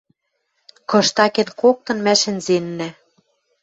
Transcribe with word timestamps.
Кыштакен 0.89 1.49
коктын 1.61 1.97
мӓ 2.05 2.13
шӹнзеннӓ 2.21 2.89